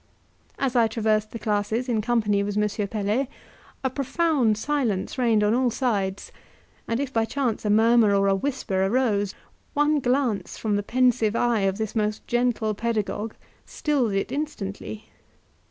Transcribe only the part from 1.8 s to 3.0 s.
in company with M.